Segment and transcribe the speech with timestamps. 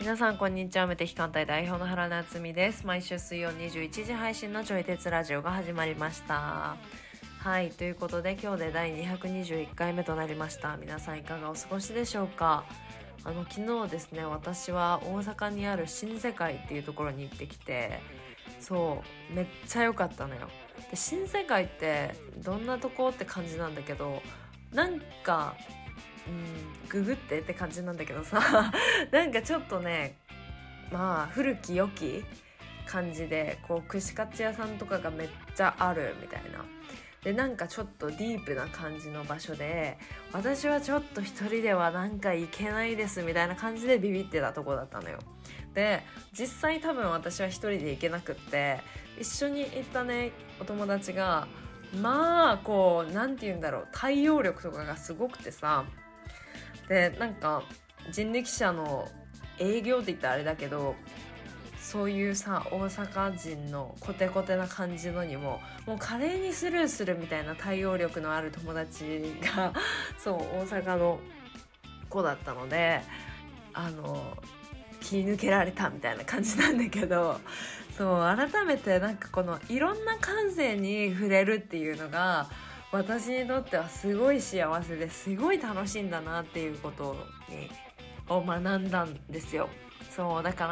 [0.00, 0.86] 皆さんこんにちは。
[0.86, 2.86] 無敵艦隊代表の原夏実です。
[2.86, 6.76] 毎週水曜21時配信のちょい鉄ラジオが始まりました。
[7.38, 10.76] はいということで今日で第221回目となりました。
[10.76, 12.66] 皆さんいかがお過ごしでしょうか。
[13.24, 18.00] あの昨日ですね私は大阪にある新世界っていうところに行ってきて
[18.64, 20.48] そうめっちゃ良かったのよ。
[20.90, 24.22] で新世界ってどんなとこって感じなんだけど
[24.72, 25.54] なんか
[26.26, 28.72] うんググってって感じなんだけどさ
[29.12, 30.16] なんかちょっとね
[30.90, 32.24] まあ古き良き
[32.86, 36.64] 感じでこう串カツ屋さんとかがめっちゃあるみたいな。
[37.22, 39.96] でなんかちょっとディープな感じの場所で
[40.32, 45.18] 私はちょっと一人ではなんか行けないですみたいな感じでビビってたとこだったのよ。
[45.74, 46.02] で
[46.32, 48.80] 実際多分私は一人で行けなくって
[49.18, 51.46] 一緒に行ったねお友達が
[52.00, 55.84] まあこう何て言うんだろう対応力とかがすごくてさ
[56.88, 57.62] でなんか
[58.10, 59.08] 人力車の
[59.58, 60.94] 営業って言ったらあれだけど
[61.80, 69.72] そういうさ大阪人のコテコテな感じのにももう華麗にスルーするみたいな対応力のある友達が
[70.18, 71.20] そう大阪の
[72.08, 73.02] 子だったので
[73.74, 74.36] あの
[75.04, 77.38] 気抜けられたみたいな感じなんだけど
[77.96, 82.48] そう改めてなんかこのいろんな感性に触れるっていうのが
[82.90, 87.16] 私にとってはすごい幸せですごい楽しいんだなっていうこと
[87.48, 87.70] に
[88.28, 89.68] を学んだんですよ。
[90.10, 90.66] そうだか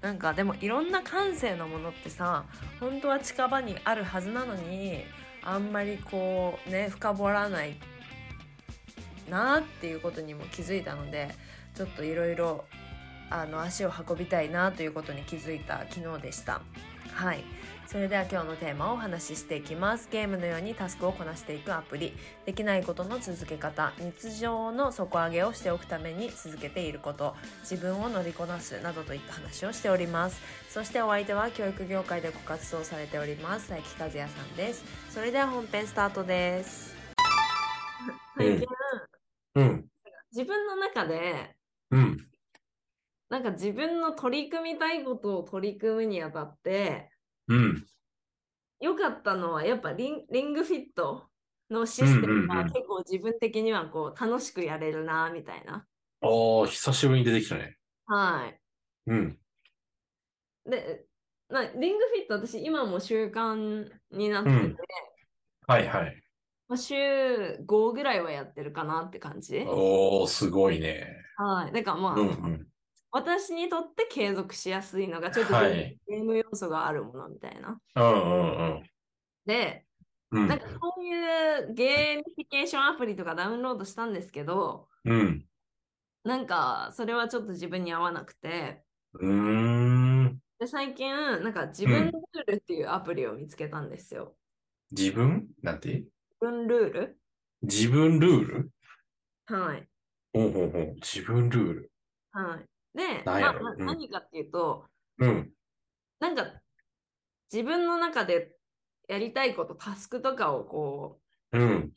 [0.00, 2.44] らなんかでもいろんな感性のものってさ
[2.80, 5.04] 本当は近場にあるはずなのに
[5.42, 7.76] あんまりこうね深掘らない
[9.28, 11.34] なっていうことにも気づいたので
[11.74, 12.64] ちょっといろいろ
[13.40, 16.60] 足を運びたいなということに気づいた昨日でした。
[17.12, 17.44] はい。
[17.86, 20.08] それでは今日のテーマをお話ししていきます。
[20.10, 22.14] ゲームのようにタスクをこなしていくアプリ。
[22.46, 23.92] できないことの続け方。
[23.98, 27.34] 日常の底上げをしておくために続けていること。
[27.60, 30.40] 自分を乗りこなすなどといった話をしております。
[30.70, 33.68] そしてお相手は教育業界でご活動されております。
[33.68, 34.84] 佐伯和也さんです。
[35.10, 36.96] それでは本編スタートです。
[38.38, 38.66] 最近、
[39.56, 39.84] うん。
[40.32, 41.54] 自分の中で
[41.90, 42.31] うん。
[43.32, 47.08] なんか自分の取り組みたいことを取り組むにあたって
[47.48, 47.86] うん。
[48.78, 51.24] 良かったのはやっぱリンリングフィット
[51.70, 55.86] のシステムが結構自分的にはこう楽しくやれるなみたいな。
[56.20, 57.78] ああ、久しぶりに出てきたね。
[58.04, 58.60] はい。
[59.06, 59.38] うん。
[60.66, 61.06] で、
[61.48, 64.76] まあ、リングフィット私今も習慣になってて、うん
[65.68, 66.22] はいはい。
[66.68, 69.64] まあ、週5ぐらいはやってるかなって感じ。
[69.66, 71.06] おー、すごいね。
[71.38, 71.72] はい。
[71.72, 72.71] だからまあ、うんうん。
[73.12, 77.78] 私にとって継続しやすいのがちょっとはいゲーム要素があるものみたいな。
[77.94, 78.82] うんうん
[79.44, 79.84] で、
[80.30, 80.48] うん。
[80.48, 85.44] なんかそういうゲーミフィケーションアプリとかダウンロードしたんですけど、うん。
[86.24, 88.82] なんかそれはちょっと自分に合わなくて、
[89.14, 90.38] うん。
[90.58, 94.36] で最近なんか自分ルールっていうアプリを見つけたんですよ。
[94.90, 95.48] 自分？
[95.62, 95.88] なんて？
[95.88, 96.06] 自
[96.40, 97.18] 分ルール？
[97.62, 98.70] 自分ルール？
[99.46, 99.88] はい。
[100.32, 100.94] ほうほうほう。
[100.94, 101.92] 自分ルール。
[102.30, 102.64] はい。
[102.94, 103.58] で、なんやろ？
[103.58, 104.86] うんまあ何かっていうと、
[105.18, 105.52] うん。
[106.20, 106.60] なんか
[107.52, 108.56] 自分の中で
[109.08, 111.20] やりたいこと、タスクとかをこ
[111.52, 111.92] うん。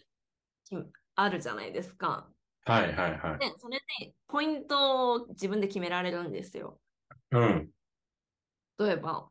[0.72, 2.30] う、きあるじゃないですか。
[2.66, 3.40] はいはいはい。
[3.40, 6.80] で、それでポイントを自分で決められるんですよ。
[7.32, 7.70] うん。
[8.80, 9.30] 例えば、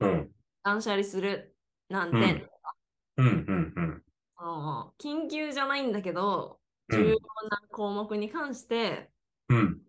[0.00, 0.30] うん。
[0.62, 1.56] 断捨離する
[1.88, 2.74] 何点とか、
[3.16, 4.04] うんうんうん。
[4.98, 7.18] 緊急じゃないんだけど、うん重要
[7.50, 9.10] な項目に関して、
[9.50, 9.82] うん。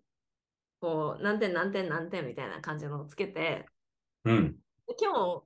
[0.79, 3.65] こう、何点何点何点みたいな感じのをつけて、
[4.25, 4.53] うん。
[4.87, 5.43] で今日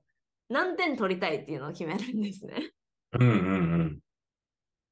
[0.48, 2.72] 何点取りたいっていうのを決めるんですね。
[3.12, 3.98] うんうんうん。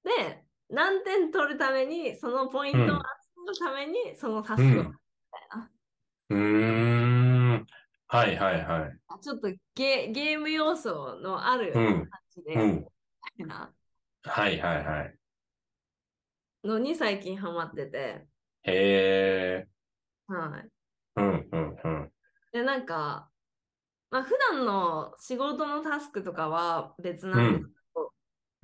[0.04, 2.92] で、何点取るために、そのポイントを集
[3.40, 4.98] めるために、そのタスクを、うん
[6.30, 6.38] うー
[7.58, 7.66] ん。
[8.08, 8.98] はいはいはい。
[9.22, 12.84] ちょっとゲゲーム要素のあるうん感じでうんやり
[13.38, 13.72] たいな
[14.24, 15.14] はいはいはい。
[16.64, 18.26] のに最近ハマってて、
[18.64, 19.71] へえ。
[20.32, 20.68] はい。
[21.16, 22.12] うんうんうん。
[22.52, 23.28] で、なんか、
[24.10, 28.12] まあ普段の仕事のタスクとかは別なんですけど、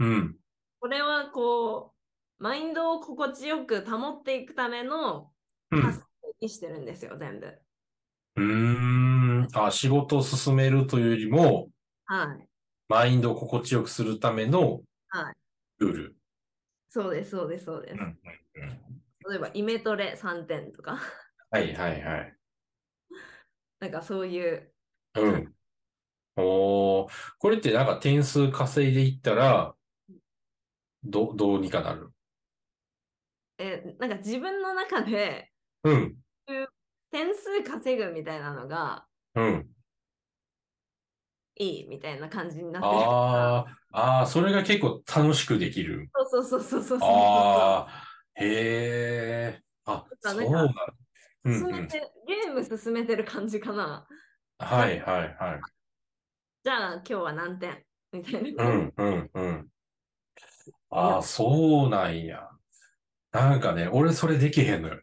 [0.00, 0.36] うん。
[0.80, 1.94] これはこ
[2.38, 5.32] う、マインドを心地よく保っていくための
[5.70, 5.82] うん。
[5.82, 6.06] タスク
[6.40, 7.46] にしてるんですよ、全部。
[8.36, 9.48] うーん。
[9.54, 11.68] あ、仕事を進めるというよりも、
[12.04, 12.48] はい。
[12.88, 15.34] マインドを心地よくするためのはい。
[15.78, 16.16] ルール。
[16.88, 17.92] そうです、そうです、そうです。
[17.94, 18.98] うんうんうん
[19.28, 20.98] 例えば、イメトレ3点とか、
[21.50, 22.38] はいはいはい。
[23.80, 24.72] なんかそういう、
[25.14, 25.54] うん。
[26.36, 29.76] おー、これってなんか点数稼いでいったら、
[31.02, 32.12] ど、どうにかなる？
[33.58, 35.52] え、なんか自分の中で
[35.82, 36.18] うん、
[37.10, 39.74] 点数稼ぐみたいなのがうん。
[41.56, 43.60] いいみたいな感じになってるから。
[43.60, 46.10] ああ、ああ、それが結構楽しくできる。
[46.30, 47.08] そうそうそうそうそう。
[47.08, 48.04] ああ、
[48.34, 48.46] へ
[49.60, 49.62] え。
[49.84, 50.94] あ、そうんなんだ。
[51.44, 51.60] うんうん。
[51.60, 54.06] 進めて、ゲーム進めてる感じかな。
[54.58, 55.60] はいはいはい。
[56.64, 57.84] じゃあ今日は何点？
[58.12, 58.68] みたいうな。
[58.68, 59.68] んうんうん。
[60.90, 62.48] ああ、そうなんや。
[63.30, 65.02] なんかね、俺それできへんのよね。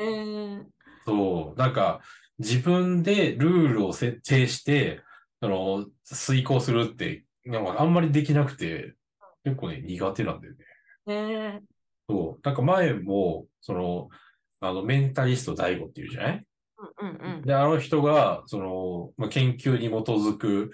[0.00, 0.64] えー、
[1.04, 1.58] そう。
[1.58, 2.00] なんか、
[2.38, 5.02] 自分でルールを設定して、
[5.42, 8.94] その、遂行するって、なんかあんまりできなくて、
[9.44, 10.64] 結構ね、苦手なんだよね。
[11.06, 11.60] えー、
[12.08, 12.40] そう。
[12.42, 14.08] なんか前も、その、
[14.60, 16.44] あの、メンタリスト DAIGO っていうじゃない？
[17.00, 17.42] うんうんうん。
[17.42, 20.72] で、あの人が、その、まあ、研究に基づく、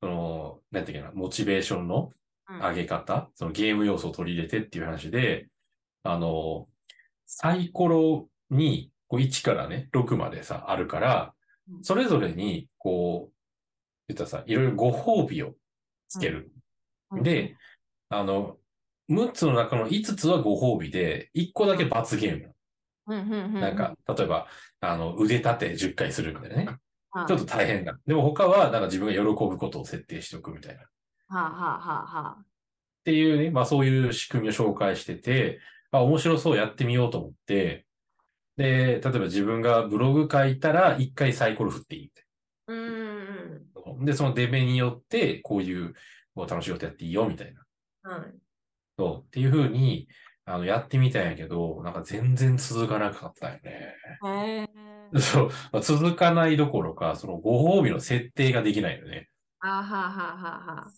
[0.00, 2.10] その、なんていうかな、モチベーションの
[2.48, 5.48] うん上げ方、そのゲーム要素を取り入れてっていう話で、
[6.04, 6.68] あの、
[7.26, 11.34] サイコロに、こう1からね、6までさ、あるから
[11.68, 13.34] う、んそれぞれに、こう、
[14.08, 15.54] 言ったらさ、いろいろご褒美を
[16.08, 16.50] つける。
[17.10, 17.56] うんで、
[18.08, 18.56] あの、
[19.10, 22.52] 6つの中の5つはご褒美で、1個だけ罰ゲーム。
[23.06, 24.46] なんか、例えば、
[24.80, 26.78] あの、腕立て10回するみたいなね。
[27.10, 27.98] はい、ちょっと大変だ。
[28.06, 30.82] でも他は、なんか自分が喜ぶことを設定しておくみたいな。
[30.82, 30.84] っ
[31.28, 32.44] はあ、はあはあはあ、
[33.04, 35.60] ていうね、まあそういう仕組みを紹介してて、
[35.90, 37.86] あ、面白そうやってみようと思って、
[38.56, 42.24] で、例えば自分がブログ書いたら1回サイコロ振っていいみたい
[42.68, 43.98] うーん。
[43.98, 44.04] な。
[44.04, 45.94] で、その出目によって、こういう、
[46.36, 48.10] 楽しいことやっていいよみたいな。
[48.10, 48.34] はい。
[48.98, 49.26] そう。
[49.26, 50.08] っていう風に、
[50.46, 53.96] あの、やってみたんやけど、なんか全然続かなかったよね。
[55.20, 55.48] そう。
[55.72, 59.28] まあ続かないどころか、そのご褒美の設定ができないよね。
[59.60, 60.88] あはあはあはあはあ。
[60.88, 60.92] っ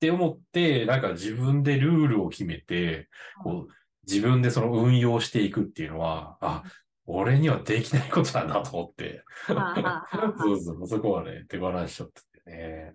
[0.00, 3.08] て思って、なんか自分でルールを決めて、
[3.42, 3.72] こう、
[4.06, 6.62] 自分でその運用していくっていうのは、あ、
[7.06, 9.24] 俺にはできないことなんだと思って。
[9.46, 12.94] そうそう、そこはね、手放しちゃっててね。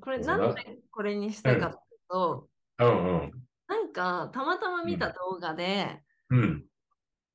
[0.00, 3.32] これなんでこれにしたかっていうと、うんうん。
[3.68, 6.64] なんかたまたま見た動画で、うん。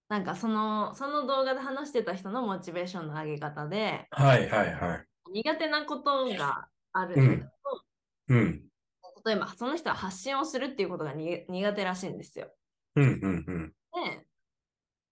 [0.10, 5.06] なんかそのその動画で話してた人のモチベーションの上げ方ではいはいはい。
[5.34, 7.50] 苦手なことがあるんだけど、
[8.30, 8.64] うん。
[9.26, 12.48] 例えばその人は発信をするっていうことがに苦手らしいんですよ。
[12.96, 13.74] うんうんうん。
[14.06, 14.26] で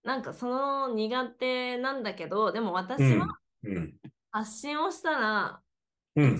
[0.04, 3.96] なんかその苦手なんだけどでも私うんはうん。
[4.32, 5.62] 発信をしたら
[6.16, 6.26] うん。
[6.26, 6.40] 1万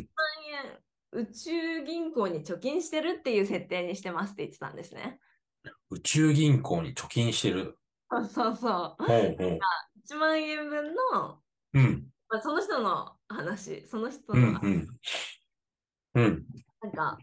[0.66, 0.80] 円
[1.16, 5.20] 宇宙銀行に貯金してるっていう設定にしてますって言ってたんですね。
[5.90, 7.78] 宇宙銀行に貯金してる？
[8.12, 8.68] そうそうそ
[9.00, 9.04] う。
[9.04, 9.60] ほうほう。
[10.06, 11.40] 1万円分の、
[11.74, 12.08] うん。
[12.30, 14.88] まあ、その人の話、その人うんの、うん。
[16.16, 16.46] うん。
[16.82, 17.18] なんか、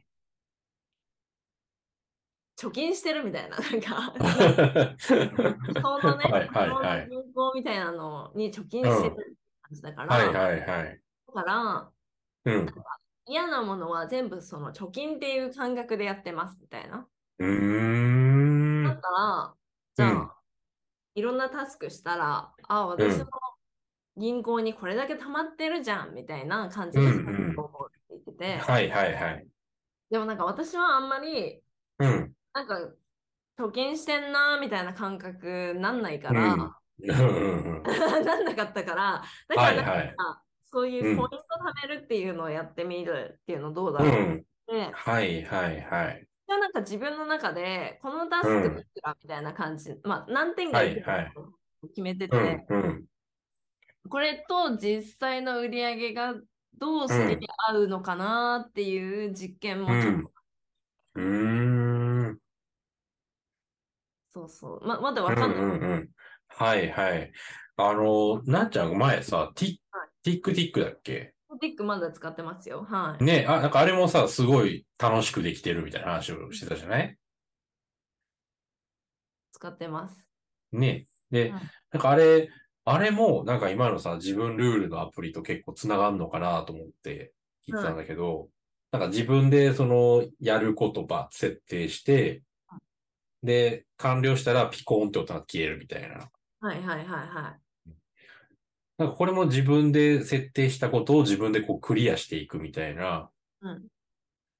[2.59, 4.15] 貯金してるみたいな、なんか、
[4.99, 11.01] そのね、はいはいはいその銀行みたいなのに貯金してるって感じだから、はいはいはい。
[11.35, 11.91] だから、
[12.45, 12.67] うん。
[13.27, 17.07] 嫌なものは全部その貯金っていう感覚でやってますみたいな。
[17.39, 18.85] うーん。
[18.85, 19.55] だから、
[19.95, 20.31] じゃあ、うん。
[21.15, 23.27] いろんなタスクしたら、あ、私の
[24.17, 27.59] 銀行にこれだけ溜まってるじゃんみたいな感じでうんうん。
[27.59, 29.47] 思うって言ってて、はいはいはい。
[30.11, 31.63] でもなんか私はあんまり、
[31.99, 32.33] うん。
[32.53, 32.93] なんか
[33.59, 36.37] 貯金してんなみたいな感覚なんないかうん。
[36.37, 37.83] ら、うんうん。
[38.25, 40.15] なんなかったから、だからはいはい
[40.73, 44.11] そういうポイント貯めるっていうのをやってみるっていうのどうだろ
[44.69, 44.75] う？
[44.75, 44.93] うん。
[44.93, 46.27] はいはいはい。
[46.49, 51.33] じゃあなんか自分の中でこのタスクいくらみたいな感じ、まあ何点がいくらはいはい
[51.89, 52.35] 決めてて、
[52.71, 53.05] うんうん。
[54.09, 56.35] これと実際の売り上げが
[56.75, 57.39] どうして
[57.69, 60.33] 合うのかなっていう実験もちょっと、
[61.15, 62.39] うんうーん。
[64.35, 65.61] そうそう、ままだわうんかんない。
[65.61, 66.09] うんうん。
[66.49, 67.33] はいはい。
[67.77, 71.35] あの、なんちゃん前さ、ティはティックティックだっけ？
[71.61, 72.87] ティックまだ使ってますよ。
[72.89, 73.25] はい。
[73.25, 77.17] ね、あ、なんかあれもさ、すごい楽しくできてるみたいな話をしてたじゃない？
[79.53, 80.27] 使ってます。
[80.73, 81.07] ね。
[81.31, 81.61] でうん、
[81.93, 82.51] なんかあれ、
[82.85, 87.33] あれも、なんか今のさ、自分ルールのアプリと結構つながるのかなと思って
[87.67, 88.49] 聞いてたんだけど、
[88.91, 92.43] なんか自分でその、やる言葉設定して、
[93.43, 96.31] で、完了したらピコーンって音が消えるみたいな。
[96.61, 97.57] はいはいはいは
[99.03, 103.31] なんかこれも自分で設定したことを自分でこうクリアしていくみたいな、
[103.63, 103.67] い。
[103.67, 103.89] うん。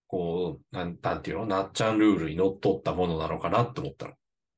[0.09, 1.47] こう、なん、なんていうの？
[1.47, 4.13] なっちゃんルールにのっとったものなのかなって思ったの。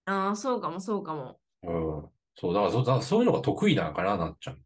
[0.06, 1.38] ああ、そうかもそうかも。
[1.62, 2.08] うん。
[2.34, 4.58] そう、だからそ、だからそういうのが得意なのかな、なっちゃん。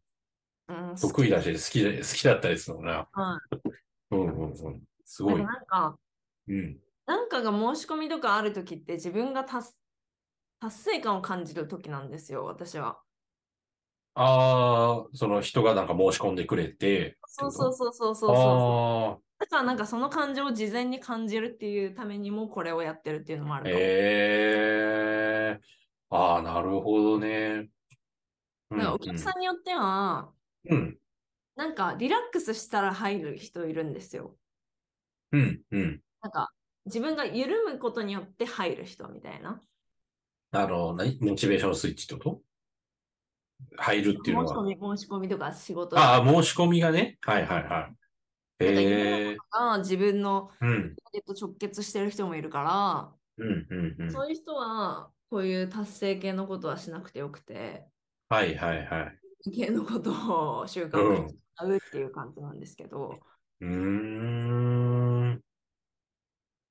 [0.69, 3.23] うん、得意だし、好きで、好きだったりするのかな。
[3.23, 3.39] は
[4.11, 4.51] うんうん。
[4.51, 4.81] うん。
[5.05, 5.43] すごい。
[5.43, 5.97] なんか、
[6.47, 6.79] うん。
[7.05, 9.69] なんかが申し込みとかあるときって自分が達
[10.61, 12.99] 達成感を感じるときなんですよ、私は。
[14.15, 17.17] ああ、その人がなんか申し込んでくれて。
[17.25, 18.35] そうそうそうそうそうそう。
[18.35, 23.71] ああ、だからなんかその感情を事前に感じるっていうためにもこれをやってるっていうのもある。
[23.73, 25.59] ええ
[26.09, 27.69] ああ、なるほどね。
[28.71, 30.29] うんだからお客さんによっては、
[30.69, 30.99] うん、
[31.55, 34.35] なんかリラックスしたら入る人いるんですよ。
[35.31, 36.01] うん、うん。
[36.21, 36.51] なんか
[36.85, 39.59] 自分が緩むことによって入る人みたいな。
[40.51, 41.17] あの、何？
[41.19, 42.41] モチベーションスイッチってこと？
[43.77, 44.47] 入るっていうのは。
[44.47, 47.17] 申し込み、申し込みとか仕事ああ、申し込みがね。
[47.21, 47.95] はいはいはい。
[48.61, 52.61] ええが自分のうん、えっと直結してる人もいるか
[53.37, 54.11] ら、うん、うん、うん。
[54.11, 57.85] そういう人はこういう達成系のことはしなくてよくて、
[58.27, 59.11] はいはいは
[59.45, 59.51] い。
[59.55, 60.11] 系のこと
[60.61, 63.19] を習慣に使うっていう感じなんですけど、
[63.61, 65.41] うーん、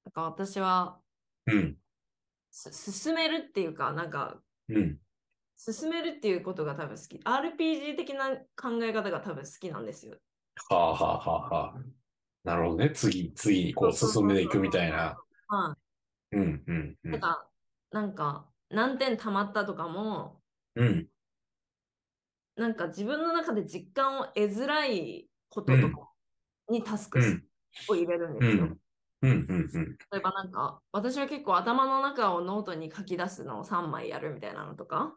[0.04, 1.00] だから私は
[1.46, 1.76] うん、
[2.50, 4.98] す進めるっていうか、なんかうん。
[5.58, 7.16] 進めるっていうことが多分好き。
[7.18, 10.16] RPG 的な考え方が多分好きなんですよ。
[10.70, 11.80] はあはあはあはあ。
[12.44, 12.90] なるほどね。
[12.90, 15.18] 次、次にこう進んでいくみたいな。
[15.48, 15.76] は
[16.30, 17.12] うん、うん、うい。
[17.12, 17.20] だん。
[17.20, 17.50] か
[17.92, 20.40] ら、なんか何点たまったとかも、
[20.76, 21.08] うん、
[22.56, 26.12] なんか自分の中で実感を得づらいこととか
[26.70, 27.44] にタスクうん、
[27.88, 28.64] を入れるんうですよ。
[28.66, 28.78] ん、
[29.22, 29.98] うん、うん、うん。
[30.10, 35.16] 例えばなんか、私は結構頭の中をノートに書き出すのを3枚やるみたいなのとか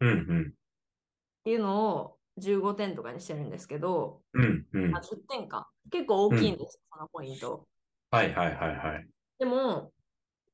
[0.00, 0.52] うん、うん、っ
[1.44, 4.96] ていうのを15点とかにしてるんですけど、うん、うん。
[4.96, 5.68] あ10点か。
[5.90, 7.66] 結構大きいんです、そのポイント。
[8.10, 9.08] はいはいはいはい。
[9.38, 9.92] でも、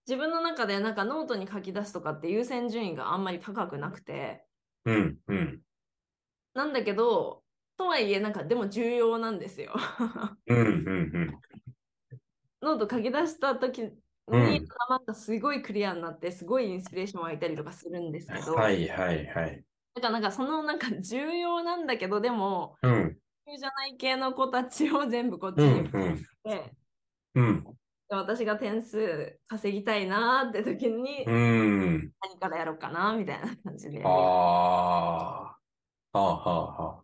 [0.06, 4.44] 自分の中でなんかノートに書き出すとかって優先順位があんまり高くなくて、
[4.84, 5.60] うん、うん、
[6.54, 7.42] なんだけど、
[7.76, 9.74] とはいえ、なんかでも重要なんですよ。
[10.46, 11.40] うん、うん、
[12.62, 13.92] ノート書き出した時
[14.28, 19.64] に、うんなんかすごいクリアになって、すごいインスピレーション湧いたりとかするんですけど、はいはいはい。
[19.94, 23.16] だからなんかそのなんか重要なんだけど、でも、うん、
[23.58, 26.72] じゃない系の子たちを全部こっちうん、に振うん、って、
[27.34, 27.64] うん、
[28.08, 32.12] で私が点数稼ぎたいなーって時にうん。
[32.20, 34.02] 何からやろうかなみたいな感じで。
[34.04, 35.58] ああ、は
[36.12, 37.02] あはあはあ。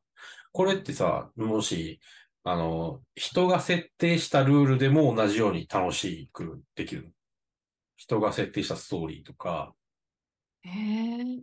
[0.52, 1.99] これってさ、もし、
[2.44, 7.11] あの、人が設定したルールでも同じように楽しくできるの
[7.96, 9.75] 人が設定したストーリーとか、
[10.64, 11.42] えー、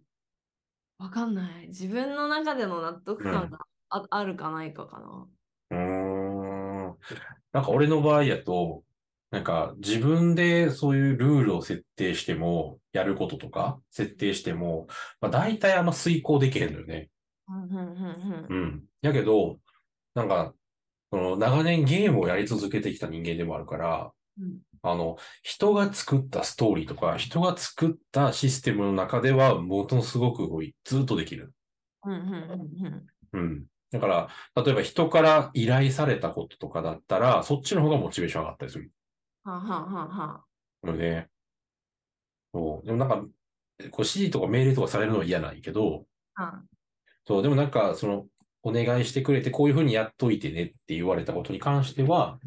[0.97, 1.67] わかんない。
[1.67, 5.27] 自分の中での納得感があ,、あるかないかかな。
[5.71, 5.77] うー
[6.91, 6.97] ん。
[7.53, 8.83] なんか俺の場合やと、
[9.31, 14.87] なんか自分でそういうルールを設定しても、やることとか設定しても、
[15.21, 17.09] まあ大体あんま遂行できへんのよね。
[17.47, 18.85] うんうんうんうん。
[19.01, 19.59] やけど、
[20.15, 20.53] なんか、
[21.11, 30.47] その長年ゲームをやり続けてきた人間でもあるから、うんあの、人が作ったストーリーとか、人が作ったシステムの中では、ものすごく
[30.85, 31.53] ずっとできる。
[32.05, 33.65] うんうんうんうんうん。
[33.91, 34.29] だから、
[34.63, 38.91] 例えば人から依頼されたこととかだったら、そっちの方がモチベーション上がったりする。
[39.43, 40.43] はあはあはあは
[40.83, 41.27] ので、
[42.53, 42.85] そう。
[42.85, 46.63] でもなんか、こう指示とか命令とかされるのは嫌ないけど、あは
[47.27, 48.25] そう、でもなんか、その、
[48.63, 52.39] お願いしてくれて、こういうふうにやっといてねって言われたことに関しては、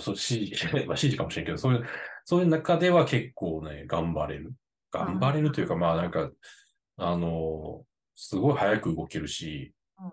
[0.00, 1.86] そう、指示、まあ指示かもしれんけど、そういう、
[2.24, 4.52] そういう中では結構ね、頑張れる。
[4.90, 6.30] 頑張れるというか、まあなんか、
[6.96, 7.84] あの、
[8.14, 10.12] すごい早く動けるしうん、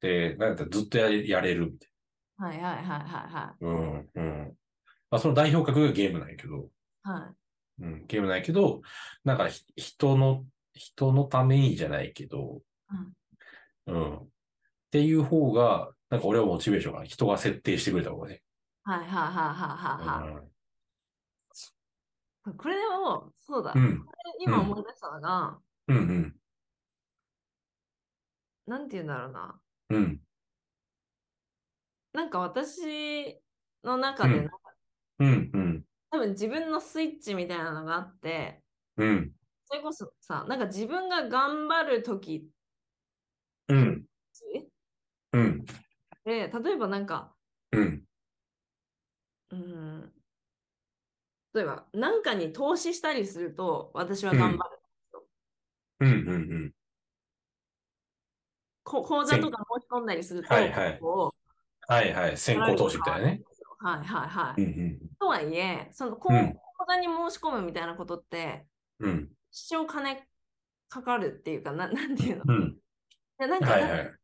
[0.00, 1.90] で、なんかずっとやれやれるみたい
[2.38, 3.64] はいはいはいはいはい。
[3.64, 3.70] な。
[3.70, 4.56] うん、うん。
[5.10, 6.68] まあその代表格がゲームなんやけど、
[7.02, 7.34] は
[7.80, 8.80] うん、ゲームなんやけど、
[9.24, 13.12] なんかひ人の、人のためにじゃないけど、うん。
[13.90, 14.28] っ
[14.90, 18.42] ていう方が、なんか俺はモチベーションが人が設定してくれた方がね。
[18.84, 19.30] はいはいはいはい
[20.06, 20.44] はいはい。
[22.56, 23.72] これでも、そうだ。
[23.74, 24.04] うん。
[24.04, 26.36] これ今思い出したのが、うん、うん、
[28.66, 29.60] なんて言うんだろうな。
[29.90, 30.20] うん、
[32.12, 33.40] なんか私
[33.84, 34.56] の中でうんなんか、
[35.20, 38.62] うん、うん、多分自分のスイッチみたいなのがあって、
[38.96, 39.32] うん、
[39.66, 42.46] それこそさ、なんか自分が頑張るとき
[43.68, 44.04] うん、
[45.32, 45.64] うん、
[46.24, 47.34] で、例えばなんか、
[47.72, 48.02] うん、
[49.50, 50.12] うん、
[51.54, 54.70] 例えば何かに投資したりすると私は頑張る。
[56.00, 56.72] うん、うん、
[58.88, 60.98] こ口座とか申し込んだりすると、はいはい。
[60.98, 61.34] こ
[61.86, 62.36] はいはい。
[62.36, 63.42] 先行投資みたいなね。
[63.82, 64.62] うはいはいはい。
[64.62, 66.54] うん、とはいえ、その口うん。
[66.78, 68.66] 口座に申し込むみたいなことって、
[69.00, 70.16] うん、うん、一生金
[70.88, 72.78] かかるっていうか、な なんていうの、うん。
[73.38, 74.14] でなんか、はいはい。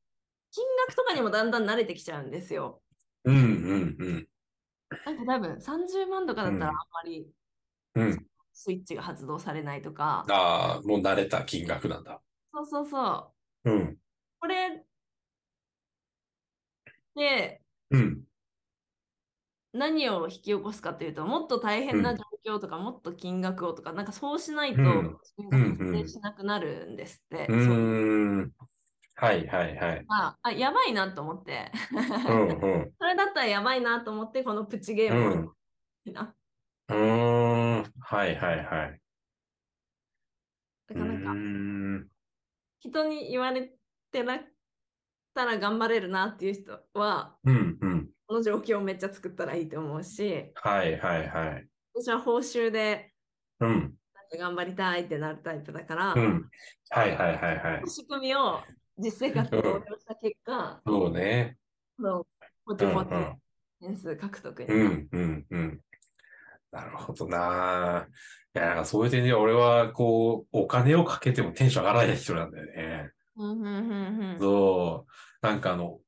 [0.51, 2.83] 金額とかにもだんだん慣れてきちゃうんですよ。
[3.25, 4.29] うんうんうん。
[5.05, 7.27] なんか多分30万とかだったらあんまり
[7.95, 8.27] うん。
[8.53, 12.21] スイッチが発動されないとか、ああ、もう慣れた金額なんだ。
[12.53, 13.33] そうそうそ
[13.65, 13.71] う。
[13.71, 13.97] うん。
[14.39, 14.85] これ
[17.17, 18.25] でうん。
[19.73, 27.47] 何を引き起こすかというと、もっと大変な状況とか、もっと金額をとか、なんかそうしないとうん自分が発生しなくなるんですって。
[27.49, 28.53] うん。
[29.17, 30.05] はいはいはい。
[30.09, 31.71] ああ、やばいなと思って。
[31.93, 32.93] うんうん。
[32.99, 35.41] それだったらやばいなと思って、このプチゲームをや
[36.07, 36.35] りたいな。
[36.89, 37.93] うーん。
[38.01, 39.01] はいはいはい。
[40.91, 42.09] うだからなんか。
[42.81, 43.73] 人に言われ
[44.11, 44.41] てなっ
[45.33, 48.11] たら頑張れるなっていう人は、うんうん。
[48.27, 51.69] この状況をめっちゃ作ったらいいと思うし、はいはいはい。
[51.95, 53.13] 私は報酬で
[53.61, 53.95] うん。
[54.37, 56.51] 頑張りたいってなるタイプだから、うん。
[56.91, 57.89] はいはいはいはい。
[57.89, 58.63] 仕組みを
[58.99, 61.57] 実生活で応用した結果、そうね。
[61.99, 62.27] そう
[62.67, 63.43] ポうチポチんうん。
[63.81, 64.89] 点数獲得にう。
[64.89, 65.81] んうんうん。
[66.71, 68.07] なるほどな。
[68.55, 73.11] いや、なんかそういう点では俺はこう、お金をかけてもテンション上がらない人なんだよね。
[73.37, 75.47] うんうんうんうんそう。
[75.47, 75.99] なんかあの、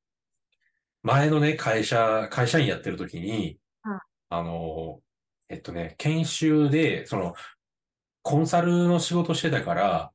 [1.03, 4.99] 前のね、会社、会社員やってる時にうん、あの、
[5.49, 7.33] えっとね、研修で、その、
[8.21, 10.11] コンサルの仕事してたから、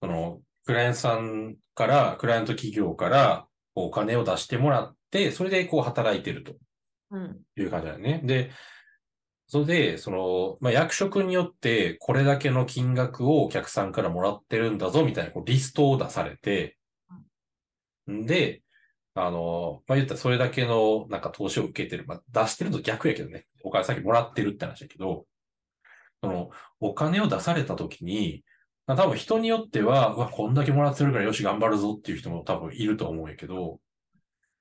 [0.00, 6.52] その、クライアントさんから、クライアント企業から、お金を出してもらって、それでこう働いてると
[7.10, 8.20] うんいう感じだよね。
[8.22, 8.50] で、
[9.46, 16.76] それで、その、まあ、役職によって、これだけの金額をお客さんからもらってるんだぞ、みたいなこうリストを出されて、
[18.10, 18.62] んで、
[19.14, 22.04] あの、まあ、言ったらそれだけのなんか投資を受けてる。
[22.06, 23.46] まあ、出してると逆やけどね。
[23.62, 25.24] お金先もらってるって話だけど、
[26.22, 28.47] その、お金を出された時に、まあ
[28.96, 33.80] 多分人によっては、うわ、こんだけもらってるからよし頑張るぞっていう人も多分いると思うんやけど、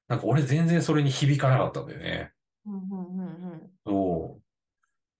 [0.08, 2.32] なんか俺全然それに響かなかったんだよね。
[2.66, 4.40] うんうんうんうんそ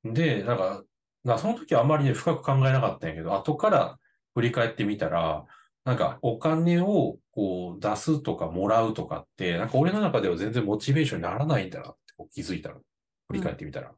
[0.04, 0.14] う。
[0.14, 0.84] で、なんか、
[1.24, 3.98] なその時はあんまりね、深く考えなかったんやけど、後から
[4.34, 5.46] 振り返ってみたら、
[5.86, 12.82] なんかお金をこう出すとかもらうとかって、なんか俺の中では全然モチベーションにならないんだなってこう気づいたの。
[13.30, 13.88] 振り返ってみたら。
[13.90, 13.94] だ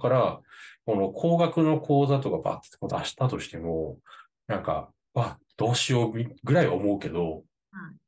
[0.00, 0.40] から、
[0.84, 3.98] この高額の口座とかバッてこう出したとしても、
[4.46, 8.02] なんか、わ、どうしようぐらいは思うけど、はい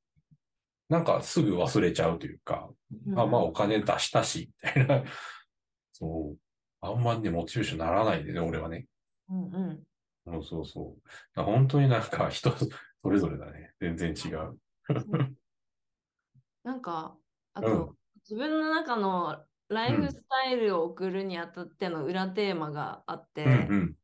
[0.88, 2.68] なんかすぐ忘れちゃうというか、
[3.06, 5.02] うんあ、まあお金出したし、みたいな。
[5.92, 6.38] そう。
[6.80, 8.86] あんまりね、モチベーションならないでね、俺はね。
[9.28, 9.82] うんうん
[10.26, 10.96] そうそうそ
[11.36, 11.42] う。
[11.42, 13.74] 本当になんか人それぞれだね。
[13.78, 14.58] 全然違う。
[16.62, 17.16] なんか、
[17.52, 17.96] あうんと、
[18.28, 23.96] 自分の中のライフスタイルを送るにあたっての裏テーマがあって、うんうん。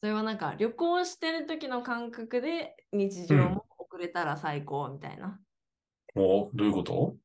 [0.00, 5.40] それはなんか旅行してる時の感覚で日常も送れたら最高みたいな。
[6.14, 7.16] お、どういうこと？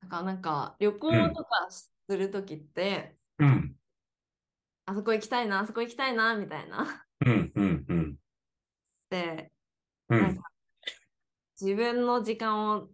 [0.00, 3.76] なんかなんか旅行とかする時って、うん。
[4.86, 7.04] あそこ行きたいな、あそこ行きたいな、みたいな。
[7.26, 8.16] うんうんうん。
[9.10, 9.52] で、
[10.08, 10.38] うん。
[11.60, 12.88] 自分の時間を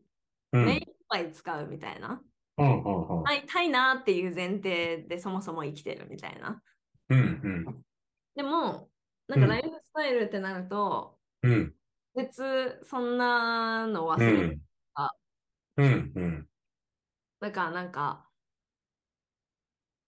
[0.53, 0.65] うん。
[0.67, 2.21] 目いっぱい使うみたいな。
[2.59, 3.25] うんうんうん。
[3.25, 6.61] 会いたいなっていう前提でそもそも生きてるみたいな。
[7.09, 7.85] うん
[8.35, 8.89] でも、
[9.29, 11.53] なんかライフスタイルってなると、うん。
[11.53, 11.75] うん。
[12.15, 14.57] 別そんなの忘うれる。
[14.57, 14.63] ん。
[15.77, 16.49] うんうん。
[17.41, 18.33] だからなんか、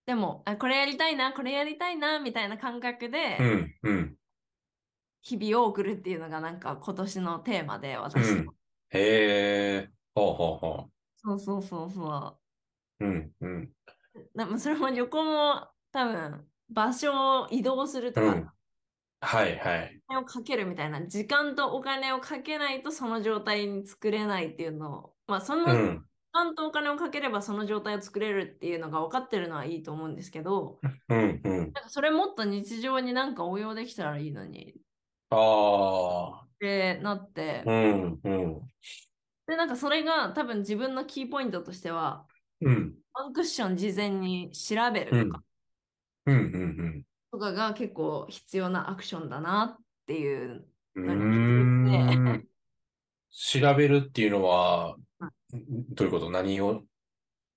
[0.06, 4.18] でも、あこれやりたいな、これやりたいな、みたいな感覚うでんうん。
[5.22, 8.42] 日々を送るっていうのがなんか今年のテーマでう私の。
[8.42, 8.56] ん。
[8.90, 9.90] へえ。
[10.14, 10.90] ほうほうほ。
[11.16, 12.06] そうそうそうそ
[12.40, 12.40] う
[13.00, 13.74] うんうん。
[14.14, 14.30] う。
[14.34, 18.50] なまあそれも旅行も多分場所を移動するとか、うん。
[19.24, 20.00] はいはい。
[20.08, 26.06] お金をかけるみたいな時間とお金をかけないとその状態に作れないっていうのをまあその時うん。
[26.32, 31.58] 間とお金をかければその状態を作れるっていうのが分かってるのはいいと思うんですけどうんうん。
[31.58, 34.74] なんかそれもっと日常になんか応用できたらいいのにっ
[35.30, 36.46] ああ。
[36.58, 38.60] てなってうんうん。
[39.46, 42.26] でなんかそれが多分自分のキーポイントとしては
[42.60, 42.94] うん。
[43.12, 45.42] ワンクッション事前に調べるとか
[46.26, 47.04] うんうん
[47.34, 51.06] とかが結構必要なアクションだなっていううん。
[51.06, 52.48] 何うーん。
[53.30, 54.94] 調べるっていうのは
[55.52, 56.30] うん、どういうこと？
[56.30, 56.84] 何を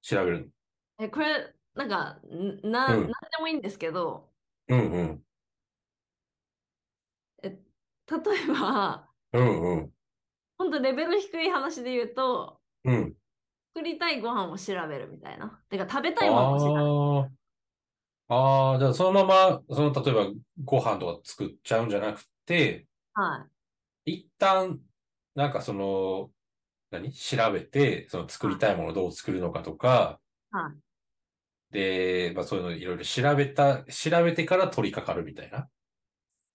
[0.01, 0.51] 調べる
[0.99, 4.31] えこれなんかんな、うんなんでもいいんですけど
[4.67, 5.23] のうんうん。
[7.43, 9.93] え例えばうんうん。
[10.57, 13.13] 本当レベル低い話で言うとうん。
[13.75, 15.61] 作りたいご飯を調べるみたいな。
[15.69, 17.37] てか食べたいものを調べる。
[18.29, 18.79] ああ。
[18.79, 23.49] じゃあそのまま、その、例えばご飯とか作っちゃうんじゃなくて、はい。
[24.05, 24.81] 一旦、
[25.35, 26.31] なんかその、
[26.91, 27.11] 何？
[27.13, 30.77] 調べて、その作りたいものをどう作るのかとか、はい。
[31.71, 35.69] で、まあそういうのいろいろ調べた、調べてから取り掛かるみたいな。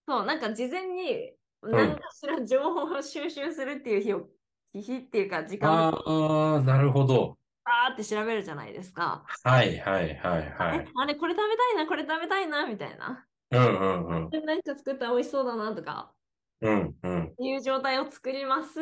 [0.07, 1.37] そう、なんか事前に
[1.71, 4.29] ん何かしら情報を収集するっていう日を、
[4.73, 7.37] 日っていうか時間でああ、なるほど。
[7.65, 9.25] バーって調べるじゃないですか。
[9.43, 10.93] はいはいはいはえい。
[10.95, 13.27] あれ、これ食べたいな、これ食べたいな、みたいな。
[13.51, 14.45] うんうんうん。
[14.45, 16.13] 何か作ったら美味しそうだなとか
[16.61, 17.35] うんうん。
[17.39, 18.79] いう状態を作ります。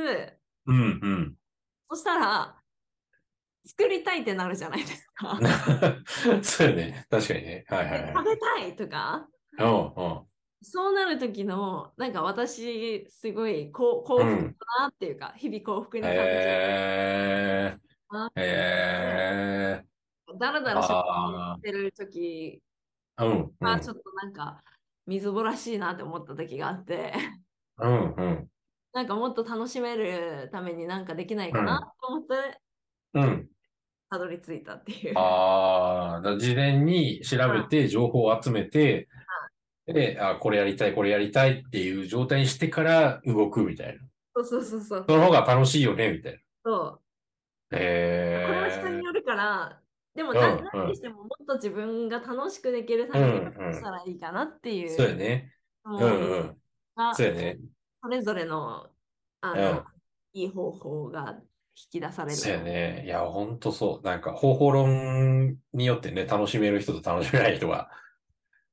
[0.65, 1.37] うんうん。
[1.87, 2.63] そしたら、
[3.65, 5.39] 作りたいってなるじゃないですか。
[6.43, 7.05] そうよね。
[7.09, 7.65] 確かにね。
[7.67, 8.13] はいはいはい。
[8.15, 9.27] 食べたいとか。
[9.57, 10.27] うんうん。
[10.63, 14.37] そうなる時の、なんか私、すごい幸幸福
[14.77, 16.61] だなっていうか、日々幸福に感じる。
[16.63, 17.90] えあー、
[18.35, 19.83] え
[20.39, 24.63] だらだらしてる時ー、うんうが、んちょっとなんか、
[25.05, 27.13] みずぼらしいなって思った時があって、
[27.77, 28.47] うんうん
[28.93, 32.59] なんかもっと楽しめるためになんかできないかなと思って、
[33.13, 33.47] うん。
[34.09, 35.17] たどり着いたっていう。
[35.17, 39.07] ああ、事前に調べて情報を集めて、
[39.85, 44.03] で、あ、これやりたい、これやりたいっていう状態にしてから動くみたいな。
[44.35, 45.05] そうそうそうそう。
[45.07, 46.39] その方が楽しいよね、みたいな。
[46.65, 47.01] そう
[47.71, 49.81] えこれは人によるから、
[50.15, 55.53] でもうん何うにしてももっと自分が楽しくできるためにどうしたらいいかなっていうそうやね。
[55.85, 56.61] のうんうん。
[56.95, 57.57] がそうやね。
[58.03, 58.89] それぞれの
[59.41, 59.83] あの、うん
[60.33, 61.41] いい方法が
[61.75, 62.37] 引き出される。
[62.37, 63.03] そうやね。
[63.05, 64.05] いや、ほんとそう。
[64.05, 67.89] なんか方法論によってね、楽しめる人と楽しめない人が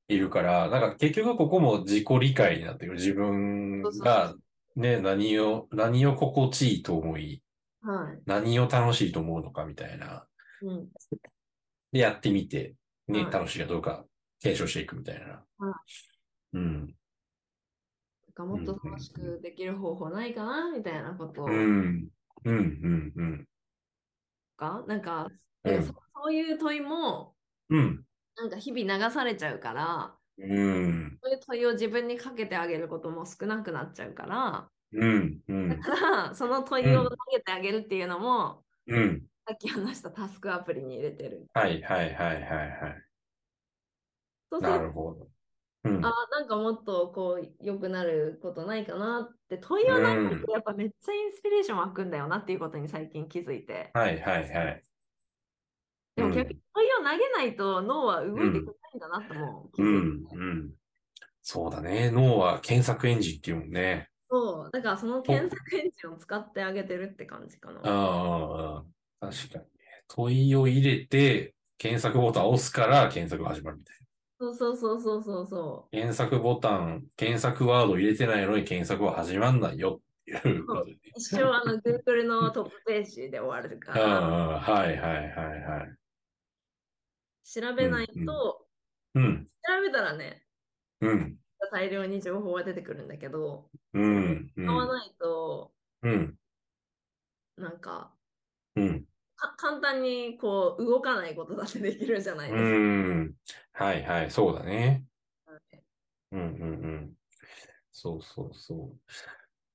[0.07, 2.97] いるから、なんか結局ここも自己理解になってくる。
[2.97, 4.33] 自分が
[4.75, 7.43] ね、何を、何を心地いいと思い、
[7.81, 8.21] はい。
[8.25, 10.27] 何を楽しいと思うのかみたいな。
[10.61, 10.89] うん。
[11.91, 12.75] で、やってみて、
[13.07, 14.05] ね、はい楽しいかどうか
[14.41, 15.43] 検証していくみたいな。
[16.53, 16.95] うん。
[18.27, 22.09] なんかもっと楽しくできる方法ないかなみたいなことうん。
[22.45, 22.55] うん。
[22.55, 23.13] うん。
[23.15, 23.49] うん。
[24.57, 25.27] か、なんか、
[25.63, 27.35] うんそそういう問いも、
[27.69, 28.05] うん。
[28.35, 31.19] なんか日々流されちゃうから、うん。
[31.21, 35.39] そういう問いを自分にかけてあげることも少なくなっちゃうから、うん。
[35.47, 35.77] うんだ。
[35.77, 39.25] から、その問いを投げてあげるっていうのも、うん。
[39.47, 41.47] さっき話したタスクアプリに入れてる。
[41.53, 44.61] はいはいはいはいはい。
[44.61, 45.27] なるほど。
[45.85, 46.05] うん。
[46.05, 53.89] あなんかもっとこう良くなることないかなって問いを投げるとやっぱめっちゃインスピレーション湧くんだよなっていうことに最近気づいて。
[53.93, 54.83] はいはいはい。
[56.15, 60.25] でもうん逆に問いを投げないと脳は動いてくれないんだなってもう気づいうん。
[60.25, 60.35] て。
[60.35, 60.69] うん。
[61.41, 62.11] そうだね。
[62.11, 64.09] 脳は検索エンジンっていうもんね。
[64.29, 67.81] そう、だからその検索エンジンを使ってあげてるって感じかな。
[67.83, 68.83] あ
[69.21, 69.69] あ、確かにね。
[70.07, 73.95] 問いを入れて、検索ボタンを押すから検索が始まるみたい
[74.39, 75.99] そうそうそうそうそうそな。
[75.99, 80.97] 検索ボタン、検索ワード入れてないのに検索は始まんないよっていうことで。
[81.15, 85.95] 一生あの Google のトップページで終わるかあら、あ、はいはいはいはい。
[87.43, 88.67] 調べないうんと、
[89.15, 90.43] うん、調べたらね、
[91.01, 91.35] うん、
[91.67, 95.71] 大量に情報が出てくるんだけど、うん、うん、使わないと、
[96.03, 96.35] うん、
[97.57, 98.11] なんか、
[98.75, 102.69] うん、か簡単にこう動かないことだってできるじゃないですか。
[102.69, 103.33] うん。
[103.73, 105.03] はいはい、そうだね。
[105.45, 105.83] はい
[106.31, 107.13] うん、うん、うん。
[107.91, 108.77] そうそうそう。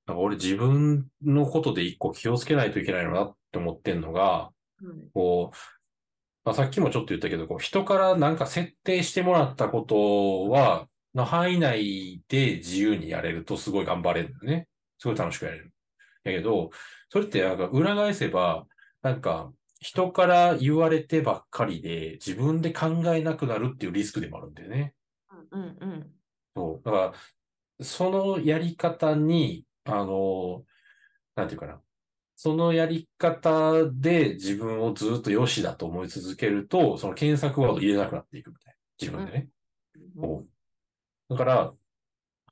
[0.06, 4.50] なんか俺自分のことで一個気をつけないといけないのなって思ってんのが、
[4.82, 5.56] うんこう、
[6.44, 14.68] まあ、さっきもちょっと言ったけど、こう人からなんか設定してもらったことは、の範囲内で自由にやれるとすごい頑張れるんだよね。
[14.98, 15.72] すごい楽しくやれる。
[16.24, 16.70] だけど、
[17.10, 18.66] それってなんか裏返せば、
[19.02, 24.94] なんか人から言われてばっかりで自分で考えなくなるっていうリスクでもあるんだよね。
[25.50, 26.10] うんうん
[26.56, 26.84] そう。
[26.84, 26.96] だか
[27.78, 30.64] ら、そのやり方に、あの、
[31.34, 31.80] なんていうかな。
[32.36, 38.78] そのやり方で自分をずっと良しだと思い続けると、その検索ワード入れなくなっていくみたいな。
[39.00, 39.48] 自分でね。
[40.16, 40.53] うん
[41.28, 41.74] だから、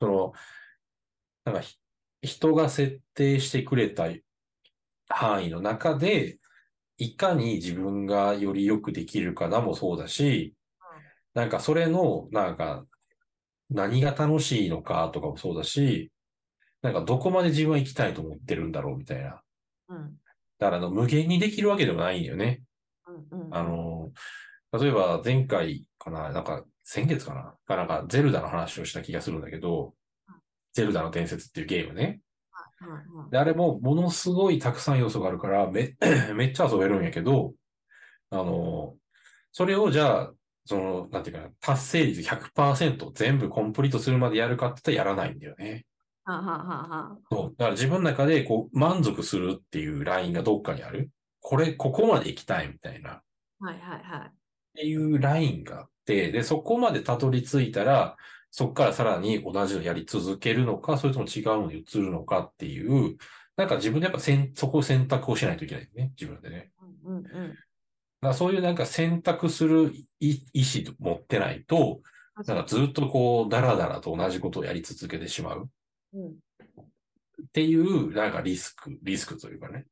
[0.00, 0.32] その、
[1.44, 1.78] なんかひ、
[2.22, 4.08] 人が設定してくれた
[5.08, 6.38] 範囲の中で、
[6.98, 10.54] いかに自分がよりよくできるかなもそうだし、
[11.34, 12.86] なんかそれの、なんか、
[13.70, 16.12] 何が楽しいのかとかもそうだし、
[16.82, 19.42] なんかどこまで自分は行きたいと思ってるんだろうみたいな。
[19.88, 20.16] うん
[20.58, 22.62] だからあの、無限にできるわけでもないんだよね。
[23.32, 24.12] うんうんあの、
[24.78, 29.94] 例えば前回かな、なんか先月かな、かなんかゼルダの話をした気がするんだけど、
[30.72, 32.20] ゼルダの伝説っていうゲームね。
[32.80, 35.94] うんうんで、あれもものすごいたくさん要素があるから、め、
[36.34, 37.54] めっちゃ遊べるんやけど、
[38.30, 38.96] あの、
[39.52, 40.32] それをじゃあ、
[40.64, 45.86] その、なんていうかな、達成率100%全部コンプリートするまでやるかって言ったらやらないんだよね。
[46.24, 47.54] はあはあはそう。
[47.56, 51.10] だから自分の中でこう満足するっていうラインがどっかにある？
[51.40, 53.22] これ、ここまで行きたいみたいな。
[53.58, 54.28] はいはいはい。
[54.28, 54.32] っ
[54.74, 58.16] ていうラインがで、そこまでたどり着いたら、
[58.50, 63.16] そこからさらに同じのやり続けるのか、それとも違うのに移るのかっていう、
[63.56, 66.70] なんか自分でやっぱせんそこを選択をしないといけないよね、自分でね。
[67.04, 67.54] うんうんうん。
[68.20, 72.00] だそういうなんか選択する意意思持ってないと、
[72.46, 75.70] なんかずっとこう、だらだらと同じことをやり続けてしまう
[76.14, 76.34] うん
[77.42, 79.86] っていう、なんかリスク、リスクというかね。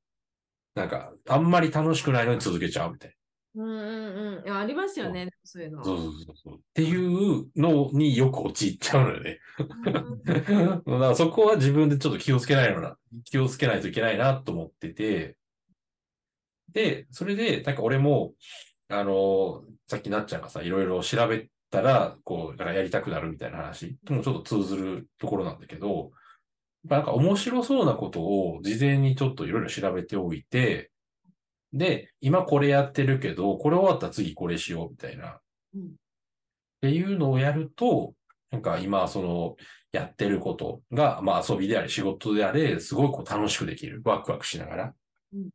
[0.74, 3.16] なんか、あんまり楽しくないのに続けちゃうみたい
[3.56, 4.56] うんうんうん。
[4.56, 5.84] ありますよね、そういうのな。。
[5.84, 6.54] そうそうそうそう。
[6.54, 9.40] っていうのによく陥っちゃうのよね。
[9.58, 15.36] うん だからそこは自分でちょっと気をつけないのな、気をつけないといけないなと思ってて、
[16.68, 18.34] で、それで、なんか俺も、
[18.88, 26.12] あの、さっきなっちゃんがさ、いろいろ調べたら、こう、なんかやりたくなるみたいな話ともちょっと通ずるところなんだけど、
[26.84, 30.92] なんか面白そうなことを事前にちょっといろいろ調べておいて、
[31.72, 35.40] で、今これやってるけど、これ終わったら次これしようみたいな。
[35.74, 38.14] うんっていうのをやると、
[38.50, 39.56] なんか今その
[39.92, 44.00] やってることが、まあ遊びであれ仕事であれ、すごいこう楽しくできる。
[44.02, 44.94] ワクワクしながら。
[45.34, 45.50] うん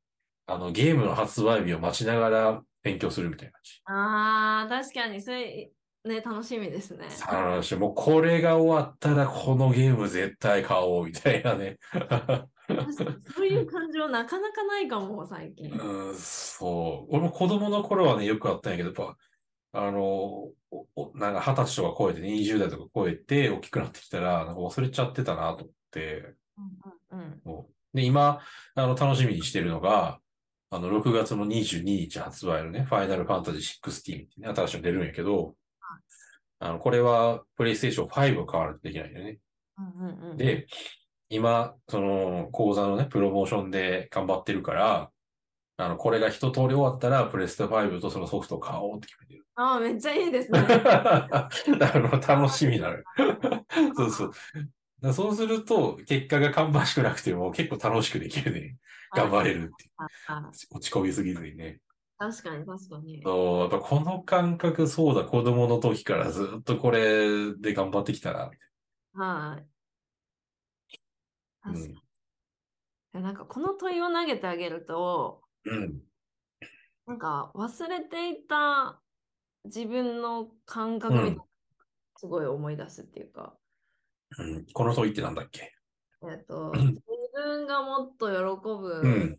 [0.48, 3.52] あの、ゲームの発売日を待ちながら勉強するみたい
[3.88, 5.72] なああ、確かに、それ、
[6.04, 7.08] ね、楽しみですね。
[7.28, 7.76] 感じ。
[7.76, 11.78] もうこれが終わったらこのゲーム絶対買おうみたいなね。
[13.36, 15.72] そういう感情なかなかないかも、最近。
[15.72, 17.16] うん、そう。
[17.16, 19.18] 俺も子供の頃はね、よくあったんやけど、やっぱ、
[19.74, 20.52] あの、
[21.16, 26.36] なんか二十歳とか超えて、20代とか超えて、大きくなってきたら、なんか忘れちゃってたなと思って、
[27.12, 28.42] うんうんそうで、今、
[28.76, 30.20] あの、楽しみにしてるのが、
[30.70, 35.56] あの、6月の22日発売のね、ファイナルファンタジー16ってね、新しいの出るんやけど、
[36.60, 39.40] あの、これは、プレイステーション5を買わないとできないんだよね。
[39.78, 40.68] うんうんうん、で、
[41.30, 45.12] 今、その、講座のね、プロモーションで頑張ってるから、
[45.78, 49.46] あの、これが一通り終わったら、プレステ5とそのソフトを買おうって決めてる。
[49.56, 50.60] ああ、めっちゃいいですね。
[50.62, 51.50] あ
[51.96, 53.04] の、楽しみなのよ。
[53.96, 54.32] そうそう。
[55.02, 58.78] だそうすると、結果が芳しくなくても結構楽しくできるね。
[59.14, 59.90] 頑張れるって
[60.72, 61.80] 落ち込みすぎずにね。
[62.18, 63.22] 確かに、確かに。
[63.24, 68.58] そう、やっぱこの感覚、そうだ、子供の時からずっとこれで頑張ってきたな、み
[69.14, 69.58] はい。
[69.58, 69.58] たいな。
[69.58, 69.75] 確かに。
[71.74, 71.96] い
[73.14, 75.74] やなんかこの問いを投げてあげると、うん。
[75.74, 76.02] うん。
[77.08, 79.02] なんか忘れていた
[79.66, 81.46] 自分の感覚みたいなの
[82.18, 83.56] すごい思い出すっていうか、
[84.38, 85.72] うん、この問いってなんだっけ？
[86.24, 87.02] えっと、うん自
[87.34, 89.38] 分がもっと喜ぶうん。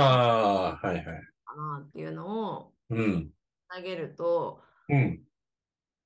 [0.00, 1.04] ああ、はいはい。
[1.04, 3.30] かなっていうのをうん。
[3.74, 5.20] 投げると、うん。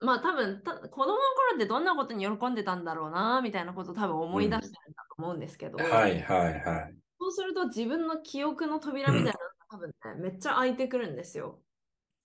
[0.01, 6.95] まあ多分た子供の頃ってどんなことに喜んでたんだろうなみたいなことを多分思い出してるんだと思うんですけど、はいはいはい。
[7.21, 11.61] そうすると自分の記憶の扉みたいなのが多分ね、めっちゃ開いてくるんですよ。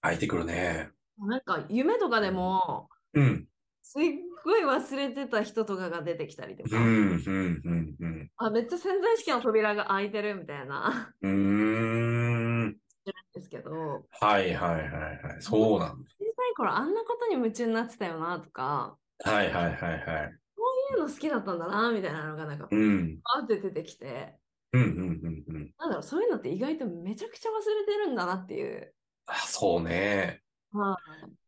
[0.01, 0.91] 開いてくるね。
[1.17, 3.47] なんか夢とかでも、うん。
[3.81, 4.01] すっ
[4.43, 8.31] ごい忘れてた人とかが出てきたりとか、うん、うん、うん、うん。
[8.37, 12.77] あ、めっちゃ潜在意識の扉が開いてるみたいな、うーん。
[13.33, 15.41] ですけど、はいはいはいはい。
[15.41, 19.31] そうなん小さい頃あんなことに夢中になってたよなとか、だ。
[19.31, 20.39] はいはいはいはい。
[20.55, 20.63] そ
[20.93, 23.15] ういうの好きだったんだなみたいなのがなんか、うん。
[23.17, 24.37] バーって出てきて、
[24.71, 25.71] うん、うん、うん、うん。
[25.77, 28.93] なんだろう、そういうのって意外とめちゃくちゃ忘れてるんだなっていう。
[29.25, 30.41] あ、そうね。
[30.71, 31.43] はい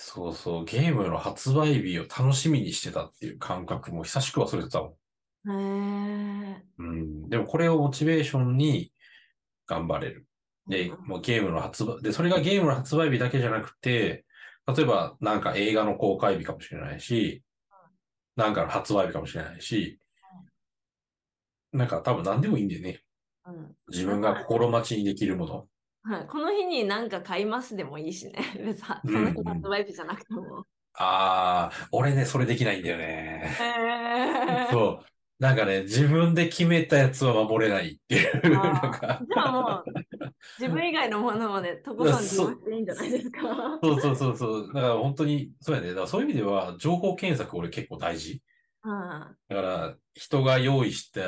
[0.00, 0.64] そうそう。
[0.64, 4.96] ゲームの発売日を楽しみにしてたっていう感覚も久しく忘れてたも
[5.44, 5.50] ん。
[5.50, 6.62] へえ。
[6.78, 7.28] うん。
[7.28, 8.92] でもこれをモチベーションに
[9.66, 10.28] 頑張れる。
[10.68, 14.24] で、うんもうゲームの発売、で、それがゲームの発売日だけじゃなくて、
[14.68, 17.42] 例えばなんか映画の公開日かもしれないし、
[18.36, 19.98] なんかの発売日かもしれないし、
[21.72, 23.02] なんか多分何でもいいんだよね。
[23.46, 25.66] うん自分が心待ちにできるもの。
[26.02, 28.34] はい、この日に何か買いますでもいいしね。
[28.62, 30.66] 別にその日発売日じゃなくても。
[30.94, 33.56] ああ、俺ね、それできないんだよね。
[33.58, 35.06] へーそう。
[35.38, 38.58] なんかね、自分で決めたやつは守れないっていう。
[38.58, 40.17] あーなんか、じゃあもう、
[40.58, 43.40] 自分以外のものまで とこさん利用していいんじゃないですか。
[43.82, 44.66] そうそうそうそう。
[44.68, 45.88] だから本当に、そうやね。
[45.88, 48.42] だからそういう意味では、情報検索俺結構大事。
[48.80, 51.20] はだから、人が用意した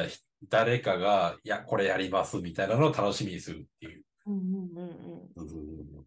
[0.49, 4.01] 誰かが、いや、これやりますみたいなのを楽しみにするっていう。
[4.01, 4.88] いうんうんうん
[5.37, 6.05] うんっ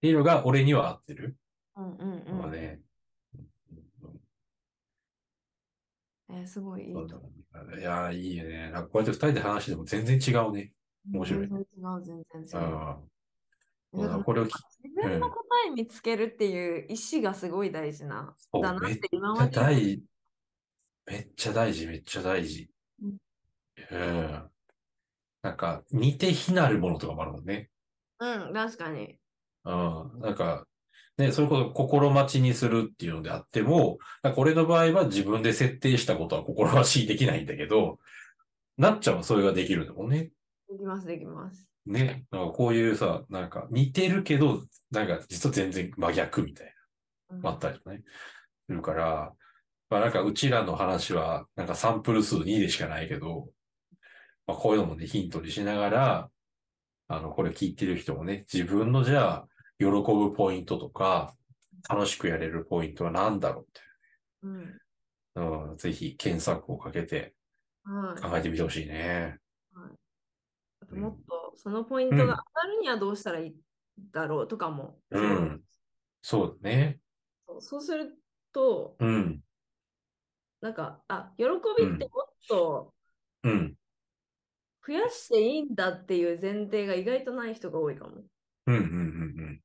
[0.00, 1.36] ていうのが俺には合ってる。
[1.76, 2.80] うんうんうんうんのがね。
[6.30, 8.72] えーすごいいいいや、いいよね。
[8.74, 10.72] こうやって二人で話しても全然違うね。
[11.12, 11.16] う。
[11.16, 14.24] 面白い全然違う、全然違う。
[14.24, 14.50] これを聞
[14.82, 15.36] 自分の答
[15.68, 18.34] え見つけるっていう意思がすごい大事な。
[18.36, 19.74] そうだなって今めっちゃまで。
[19.74, 20.02] 大、
[21.06, 22.70] めっちゃ大事、めっちゃ大事。
[23.02, 23.16] うん
[23.90, 24.50] うん。
[25.42, 27.70] なんか、似て非なるものとかもあるもんね。
[28.18, 29.18] うん、確かに。
[29.64, 30.20] うん。
[30.20, 30.66] なんか、
[31.18, 37.98] ね、それこそ心待ちにするっていうのであっても、なんか俺の場合は自分で設定したことは心待ちにできないんだけど、
[38.76, 40.30] なっちゃんはそれができるんだもんね。
[40.74, 41.68] できます、できます。
[41.86, 42.24] ね。
[42.30, 46.74] なんかこういうさ、なんか似てるけど、なんか実は全然真逆みたい
[47.30, 48.02] うんな、あったりとね。
[48.66, 49.32] するから、
[49.90, 53.48] まあなんかうちらの話は、なんかサンプル数2でしかないけど、
[54.46, 56.30] まあこういうのもね、ヒントにしながら、
[57.08, 61.34] あの、これ聞いてる人もね、自分のじゃあ、喜ぶポイントとか、
[61.88, 63.80] 楽しくやれるポイントは何だろうって。
[64.42, 65.70] うん。
[65.70, 67.34] うん、ぜひ検索をかけて
[67.84, 68.22] はい。
[68.22, 69.38] 考えてみてほしいね。
[70.84, 72.36] あともっとそのポイントが上が
[72.68, 73.54] るにはどうしたらいい
[74.12, 74.98] だろうとかも。
[75.10, 75.62] うん。
[76.20, 77.00] そうだね。
[77.60, 78.18] そうする
[78.52, 79.40] と、うん。
[80.60, 82.94] なんか、あ、喜びってもっと
[83.42, 83.74] うん。
[84.86, 88.22] 増やしていいんだっていう前提が意外とない人が多いかも。
[88.66, 88.76] うん。
[88.76, 88.82] うん。
[88.82, 88.84] うん。
[88.84, 88.86] う
[89.46, 89.60] ん。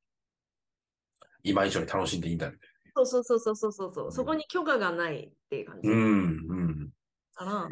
[1.43, 4.12] 今以上に楽しんでいいんだみたいそうそうそうそうそうそうそう。
[4.12, 5.88] そこに許可がないっていう感じ。
[5.88, 5.95] な。
[5.95, 6.01] うん。
[6.01, 6.13] う
[6.86, 6.89] ん。
[7.34, 7.69] から、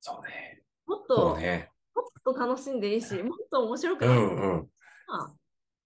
[0.00, 0.62] そうね。
[0.86, 1.70] もっそと、うね。
[1.94, 4.22] もっと楽しんでいいし、 もっと面白くうないん。
[4.22, 4.66] うん。
[5.06, 5.36] かっ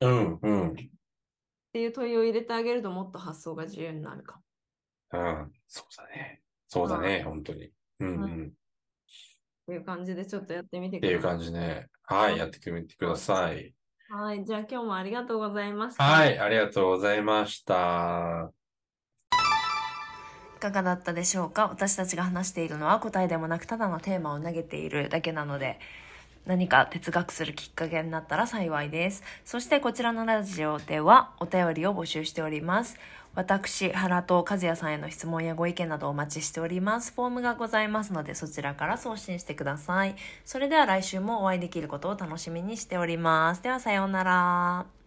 [0.00, 0.38] うん。
[0.42, 0.76] うん。
[1.72, 4.40] ていう問いを入れてあげるともっと発想が自由になるか
[5.12, 5.18] も。
[5.18, 5.52] うん。
[5.66, 6.42] そうだね。
[6.68, 7.22] そうだね。
[7.22, 7.72] 本当に。
[8.00, 8.22] うん。
[8.22, 8.48] うん。
[8.48, 8.52] っ
[9.66, 11.88] ていう感じでちょっとやってみてっていうくださ感じね。
[12.02, 12.38] はい。
[12.38, 13.68] やってみてください。
[13.68, 13.74] い。
[14.12, 14.44] はい。
[14.44, 16.04] じゃあ今日もありがとうございました。
[16.04, 16.38] はい。
[16.38, 18.52] ありがとうございました。
[20.64, 21.68] かがだったでしょうか？
[21.68, 25.78] 私たちが話しているのは答えでもなくただのテーマを投げているだけなので
[26.46, 29.22] 何か哲学するきっかけになったら幸いです。
[29.44, 32.96] そしてこちらのラジオではお便りを募集しております。
[33.34, 37.12] 私、原と和也さんへの質問やご意見などお待ちしております。
[37.14, 40.14] フォームがございますのでそちらから送信してください。
[40.44, 43.62] それでは来週もお会いできることを楽しみにしております。
[43.62, 45.03] ではさようなら。